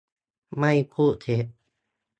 [0.59, 1.45] ไม่พูดเท็จ